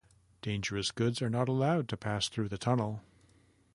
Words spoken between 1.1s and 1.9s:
are not allowed